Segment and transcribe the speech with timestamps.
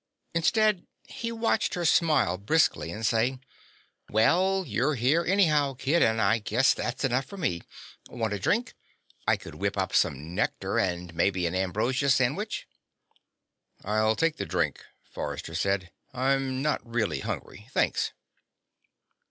[0.33, 3.37] Instead, he watched her smile briskly and say:
[4.09, 7.61] "Well, you're here, anyhow, kid, and I guess that's enough for me.
[8.09, 8.73] Want a drink?
[9.27, 12.67] I could whip up some nectar and maybe an ambrosia sandwich?"
[13.83, 15.91] "I'll take the drink," Forrester said.
[16.15, 18.11] "I'm not really hungry, thanks."